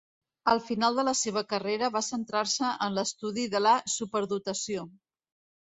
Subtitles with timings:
[0.53, 4.91] Al final de la seva carrera va centrar-se en l'estudi de la superdotació.